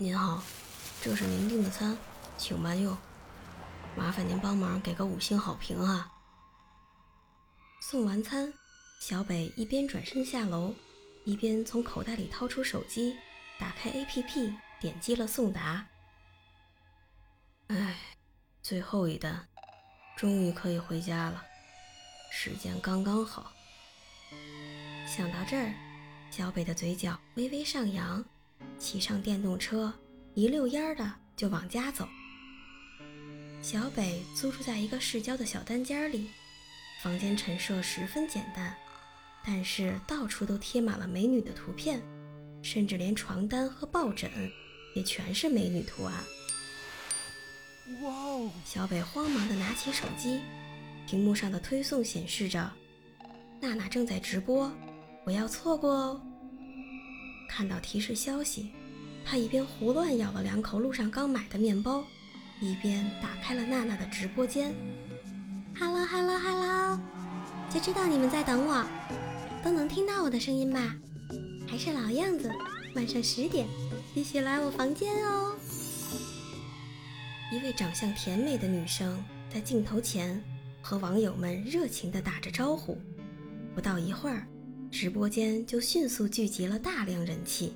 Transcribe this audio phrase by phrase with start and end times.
[0.00, 0.40] 您好，
[1.02, 1.98] 这是您订的餐，
[2.36, 2.96] 请慢用。
[3.96, 6.12] 麻烦您帮忙给个五星好评啊！
[7.80, 8.54] 送完餐，
[9.00, 10.72] 小北一边转身下楼，
[11.24, 13.16] 一边从口袋里掏出手机，
[13.58, 15.84] 打开 APP，点击了送达。
[17.66, 17.98] 唉，
[18.62, 19.48] 最后一单，
[20.16, 21.44] 终于可以回家了，
[22.30, 23.52] 时间刚刚好。
[25.08, 25.74] 想到这儿，
[26.30, 28.24] 小北的嘴角微微上扬。
[28.78, 29.92] 骑上电动车，
[30.34, 32.08] 一溜烟儿的就往家走。
[33.60, 36.28] 小北租住在一个市郊的小单间里，
[37.02, 38.74] 房间陈设十分简单，
[39.44, 42.00] 但是到处都贴满了美女的图片，
[42.62, 44.30] 甚至连床单和抱枕
[44.94, 46.14] 也全是美女图案。
[48.02, 48.50] 哇哦！
[48.64, 50.40] 小北慌忙的拿起手机，
[51.06, 52.70] 屏幕上的推送显示着
[53.60, 54.70] ：“娜娜正在直播，
[55.24, 56.22] 不要错过哦。”
[57.48, 58.70] 看到提示消息，
[59.24, 62.04] 他一边胡乱咬了两口路上刚买的面包，
[62.60, 64.74] 一边打开了娜娜的直播间。
[65.76, 67.00] Hello Hello Hello，
[67.70, 68.86] 就知道你们在等我，
[69.64, 70.94] 都能听到我的声音吧？
[71.66, 72.50] 还是老样子，
[72.94, 73.66] 晚上十点
[74.14, 75.56] 继续来我房间哦。
[77.50, 80.42] 一位长相甜美的女生在镜头前
[80.82, 82.98] 和网友们热情地打着招呼。
[83.74, 84.46] 不到一会儿。
[84.90, 87.74] 直播间就迅速聚集了大量人气。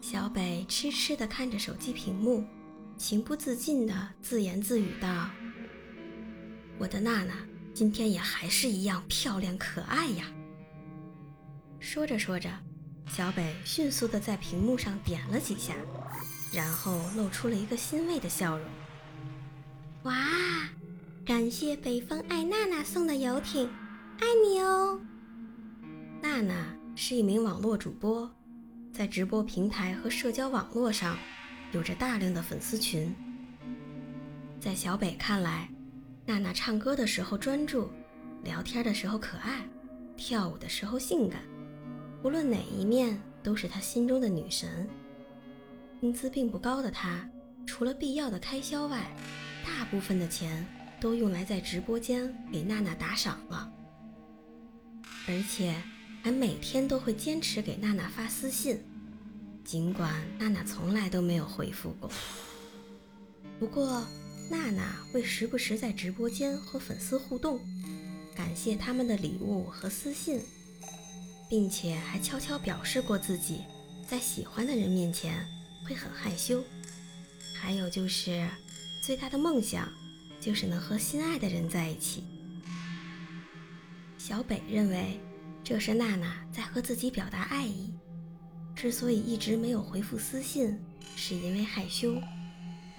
[0.00, 2.44] 小北痴痴地看着手机屏幕，
[2.96, 5.30] 情不自禁地自言自语道
[6.78, 7.34] ：“我的娜娜
[7.74, 10.26] 今天也还是一样漂亮可爱呀。”
[11.80, 12.50] 说着说着，
[13.08, 15.74] 小北迅速地在屏幕上点了几下，
[16.52, 18.66] 然后露出了一个欣慰的笑容。
[20.04, 20.14] “哇，
[21.24, 23.68] 感谢北方爱娜娜送的游艇，
[24.18, 25.00] 爱你哦！”
[26.22, 28.30] 娜娜是一名网络主播，
[28.92, 31.16] 在直播平台和社交网络上
[31.72, 33.14] 有着大量的粉丝群。
[34.60, 35.68] 在小北看来，
[36.26, 37.88] 娜娜唱歌的时候专注，
[38.44, 39.66] 聊天的时候可爱，
[40.14, 41.40] 跳舞的时候性感，
[42.22, 44.86] 无论哪一面都是他心中的女神。
[46.00, 47.26] 工资并不高的他，
[47.66, 49.10] 除了必要的开销外，
[49.64, 50.66] 大部分的钱
[51.00, 53.72] 都用来在直播间给娜娜打赏了，
[55.26, 55.74] 而且。
[56.22, 58.78] 还每天都会坚持给娜娜发私信，
[59.64, 62.10] 尽管娜娜从来都没有回复过。
[63.58, 64.06] 不过，
[64.50, 67.58] 娜娜会时不时在直播间和粉丝互动，
[68.36, 70.42] 感谢他们的礼物和私信，
[71.48, 73.62] 并且还悄悄表示过自己
[74.06, 75.46] 在喜欢的人面前
[75.86, 76.62] 会很害羞。
[77.54, 78.46] 还有就是，
[79.02, 79.90] 最大的梦想
[80.38, 82.24] 就是能和心爱的人在一起。
[84.18, 85.18] 小北认为。
[85.62, 87.94] 这是娜娜在和自己表达爱意。
[88.74, 90.78] 之所以一直没有回复私信，
[91.16, 92.14] 是因为害羞。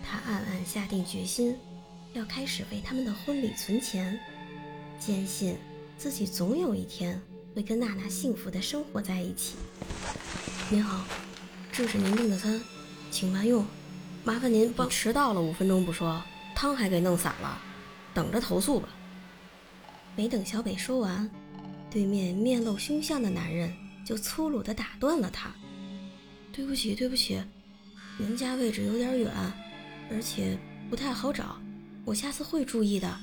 [0.03, 1.57] 她暗暗下定决心，
[2.13, 4.19] 要开始为他们的婚礼存钱，
[4.99, 5.57] 坚信
[5.97, 7.19] 自己总有一天
[7.55, 9.55] 会跟娜娜幸福的生活在一起。
[10.69, 11.05] 您好，
[11.71, 12.61] 这是您订的餐，
[13.09, 13.65] 请慢用。
[14.23, 14.87] 麻烦您帮。
[14.87, 16.21] 迟到了五分钟不说，
[16.55, 17.59] 汤还给弄洒了，
[18.13, 18.87] 等着投诉吧。
[20.15, 21.29] 没等小北说完。
[21.91, 23.75] 对面面露凶相的男人
[24.05, 25.53] 就粗鲁地打断了他
[26.53, 27.43] ：“对不起，对不起，
[28.17, 29.29] 您家位置有点远，
[30.09, 30.57] 而且
[30.89, 31.59] 不太好找，
[32.05, 33.19] 我下次会注意的，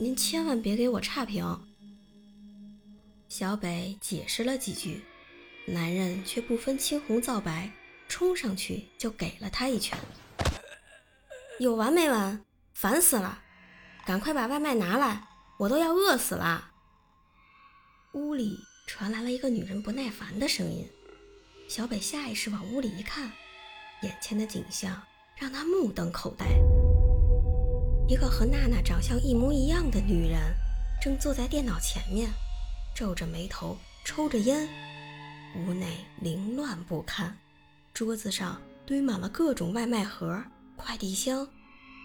[0.00, 1.44] 您千万别给我差评。”
[3.28, 5.02] 小北解释了几句，
[5.66, 7.70] 男人却不分青红皂白，
[8.08, 9.98] 冲上去就给了他一拳
[11.60, 12.42] ：“有完没完？
[12.72, 13.42] 烦死了！
[14.06, 16.70] 赶快把外卖拿来，我都要饿死了。”
[18.16, 20.88] 屋里传来了一个女人不耐烦的声音，
[21.68, 23.30] 小北下意识往屋里一看，
[24.00, 25.02] 眼前的景象
[25.36, 26.46] 让他目瞪口呆。
[28.08, 30.40] 一个和娜娜长相一模一样的女人，
[30.98, 32.30] 正坐在电脑前面，
[32.94, 34.66] 皱着眉头抽着烟。
[35.54, 37.36] 屋内凌乱不堪，
[37.92, 40.42] 桌子上堆满了各种外卖盒、
[40.74, 41.46] 快递箱，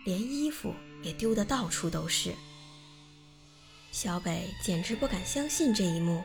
[0.03, 0.73] 连衣服
[1.03, 2.33] 也丢得到处都是。
[3.91, 6.23] 小北简直不敢相信这一幕，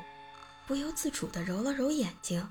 [0.68, 2.48] 不由自主地揉了揉眼睛。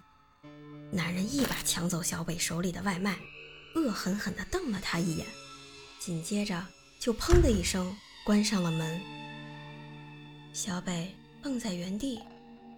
[0.92, 3.18] 男人一把抢走小北手里的外卖，
[3.76, 5.26] 恶狠狠地瞪了他一眼，
[6.00, 6.64] 紧接着
[7.00, 7.96] 就砰的一声
[8.26, 9.02] 关上了门。
[10.52, 12.22] 小北愣在原地，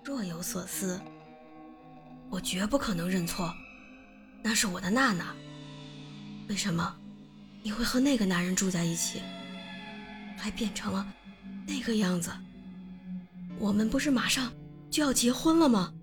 [0.03, 1.01] 若有所思。
[2.29, 3.51] 我绝不可能认错，
[4.43, 5.35] 那是我的娜娜。
[6.49, 6.95] 为什么
[7.63, 9.21] 你会和那个男人住在一起，
[10.37, 11.13] 还变成了
[11.67, 12.31] 那个样子？
[13.59, 14.51] 我们不是马上
[14.89, 15.93] 就要结婚了吗？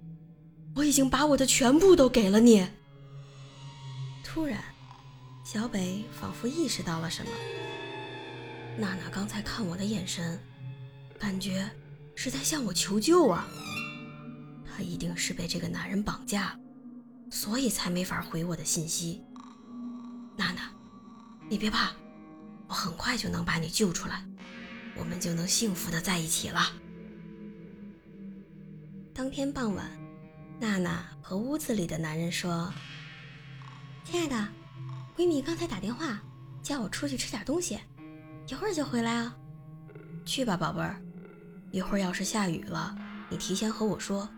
[0.75, 2.69] 我已经把我的全部都给了你。
[4.23, 4.63] 突然，
[5.45, 7.31] 小北仿佛意识到了什么。
[8.77, 10.39] 娜娜刚才看我的眼神，
[11.19, 11.71] 感觉
[12.15, 13.47] 是在向我求救啊。
[14.67, 16.59] 她一定是被这个男人绑架，
[17.31, 19.23] 所以才没法回我的信息。
[20.37, 20.69] 娜娜，
[21.49, 21.93] 你别怕，
[22.67, 24.27] 我很快就能把你救出来，
[24.97, 26.61] 我们就能幸福的在一起了。
[29.13, 29.91] 当天傍晚，
[30.61, 32.73] 娜娜和屋子里的男人说
[34.05, 34.49] ：“亲爱的，
[35.17, 36.21] 闺蜜刚才打电话
[36.63, 37.79] 叫我出去吃点东西，
[38.49, 39.37] 一会儿就回来啊。
[40.25, 41.01] 去吧，宝贝儿。
[41.71, 42.97] 一会儿要是下雨了，
[43.29, 44.29] 你提前和我说，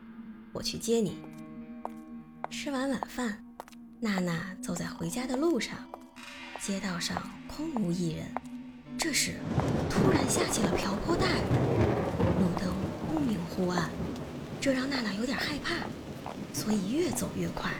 [0.53, 1.19] 我去接你。”
[2.51, 3.43] 吃完晚饭。
[3.99, 5.75] 娜娜走在回家的路上，
[6.61, 8.27] 街道上空无一人。
[8.99, 9.41] 这时，
[9.97, 11.49] 突然下起了瓢泼大雨，
[12.39, 12.73] 路灯
[13.09, 13.91] 忽明忽暗，
[14.61, 15.75] 这让娜娜有点害怕，
[16.53, 17.71] 所以越走越快，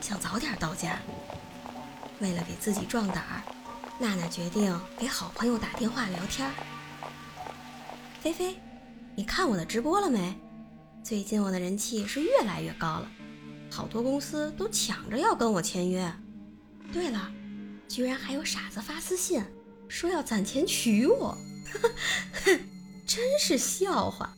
[0.00, 0.98] 想早点到家。
[2.20, 3.42] 为了给自己壮胆儿，
[3.98, 6.50] 娜娜决定给好朋友打电话聊天。
[8.20, 8.56] 菲菲，
[9.16, 10.38] 你看我的直播了没？
[11.02, 13.10] 最近我的人气是越来越高了。
[13.70, 16.12] 好多公司都抢着要跟我签约。
[16.92, 17.32] 对了，
[17.88, 19.42] 居然还有傻子发私信
[19.88, 21.36] 说要攒钱娶我，
[23.06, 24.34] 真是笑话。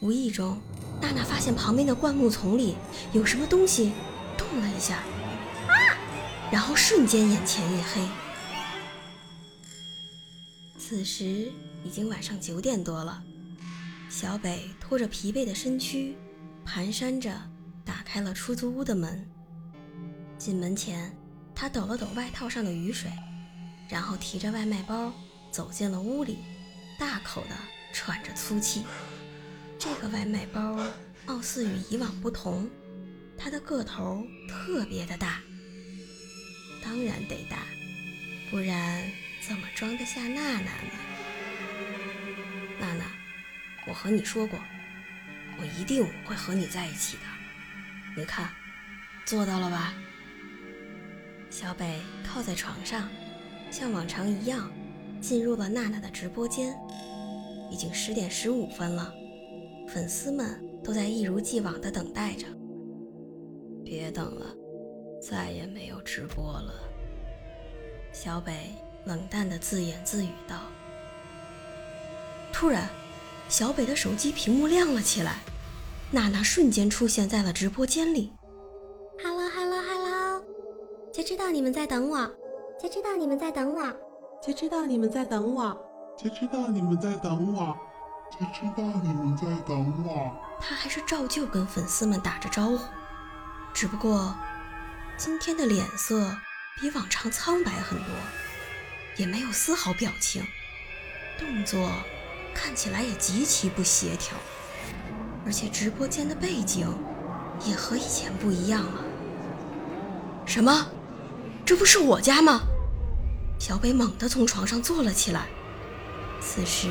[0.00, 0.60] 无意中，
[1.00, 2.76] 娜娜发现旁边的灌木丛里
[3.12, 3.92] 有什么东西
[4.36, 4.96] 动了一下，
[5.66, 5.74] 啊！
[6.50, 8.06] 然后瞬间眼前一黑。
[10.78, 11.50] 此时
[11.84, 13.22] 已经晚上九点多了，
[14.08, 16.16] 小北拖着疲惫的身躯，
[16.66, 17.32] 蹒跚着。
[17.84, 19.24] 打开了出租屋的门，
[20.36, 21.16] 进门前，
[21.54, 23.08] 他抖了抖外套上的雨水，
[23.88, 25.12] 然后提着外卖包
[25.56, 26.36] 走进了屋里，
[26.98, 27.56] 大口的
[27.90, 28.84] 喘着粗气。
[29.78, 30.78] 这个外卖包
[31.24, 32.68] 貌似与以往不同，
[33.38, 35.40] 它的个头特别的大，
[36.84, 37.60] 当然得大，
[38.50, 39.02] 不然
[39.48, 40.92] 怎么装得下娜娜呢？
[42.78, 43.04] 娜娜，
[43.86, 44.60] 我和你说过，
[45.58, 47.22] 我一定会和你在一起的。
[48.14, 48.50] 你看，
[49.24, 49.94] 做到了吧？
[51.48, 53.08] 小北靠在床上，
[53.70, 54.70] 像往常一样
[55.20, 56.76] 进入了娜娜的直播间。
[57.70, 59.12] 已经十点十五分了，
[59.88, 62.46] 粉丝们都在一如既往的等待着。
[63.84, 64.46] 别等了，
[65.20, 66.72] 再也没有直播了。
[68.12, 68.72] 小北
[69.04, 70.60] 冷淡的自言自语道。
[72.52, 72.88] 突然，
[73.48, 75.40] 小北的手机屏幕亮了起来。
[76.12, 78.32] 娜娜瞬间出现在了直播间里。
[79.22, 80.44] Hello Hello Hello，
[81.12, 82.32] 就知道你们在等我，
[82.80, 83.82] 就知道你们在等我，
[84.46, 85.76] 就知道你们在等我，
[86.16, 87.76] 就知道你们在等我，
[88.30, 90.32] 就知道你们在等我。
[90.60, 92.78] 他还是照旧跟粉丝们打着招呼，
[93.74, 94.32] 只不过
[95.16, 96.30] 今天的脸色
[96.80, 98.06] 比往常苍白很多，
[99.16, 100.44] 也没有丝毫表情，
[101.40, 101.90] 动作
[102.54, 104.38] 看起来也极其不协调。
[105.44, 106.88] 而且直播间的背景
[107.64, 109.04] 也和以前不一样了。
[110.44, 110.86] 什么？
[111.64, 112.60] 这不是我家吗？
[113.58, 115.48] 小北猛地从床上坐了起来。
[116.40, 116.88] 此时，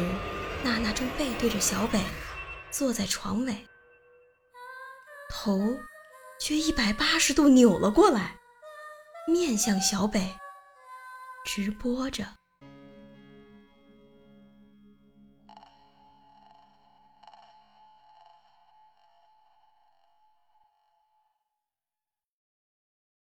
[0.63, 2.00] 娜娜正背对着小北，
[2.72, 3.55] 坐在床尾，
[5.29, 5.77] 头
[6.39, 8.38] 却一百八十度扭了过来，
[9.27, 10.36] 面向小北，
[11.45, 12.25] 直播着。